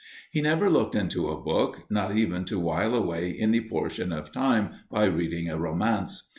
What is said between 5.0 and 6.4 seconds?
reading a romance.